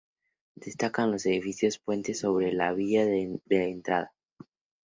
Destacan 0.55 1.11
los 1.11 1.27
edificios 1.27 1.77
puente 1.77 2.15
sobre 2.15 2.53
la 2.53 2.73
vía 2.73 3.05
de 3.05 3.39
entrada. 3.49 4.11